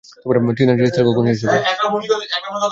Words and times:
টিনার 0.57 0.77
রিহার্সেল 0.77 1.05
কখন 1.09 1.23
শেষ 1.29 1.39
হবে? 1.43 1.59